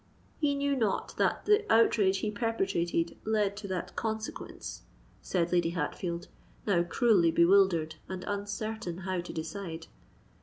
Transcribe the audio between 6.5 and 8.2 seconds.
now cruelly bewildered